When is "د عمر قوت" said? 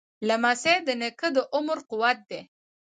1.35-2.19